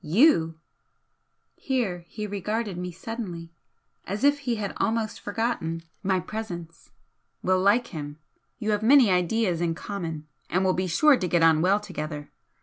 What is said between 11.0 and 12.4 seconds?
to get on well together.